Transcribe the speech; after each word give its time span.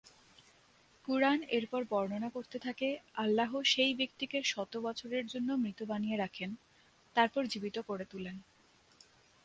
কুরআন 1.07 1.39
এরপর 1.49 1.81
বর্ণনা 1.89 2.29
করতে 2.29 2.57
থাকে 2.59 2.87
আল্লাহ 3.15 3.51
সেই 3.63 3.91
ব্যক্তিকে 3.93 4.37
শত 4.43 4.73
বছরের 4.77 5.25
জন্য 5.27 5.49
মৃত 5.53 5.79
বানিয়ে 5.83 6.17
রাখেন 6.17 6.49
তারপর 7.15 7.41
জীবিত 7.45 7.77
করে 7.79 8.05
তুলেন। 8.05 8.37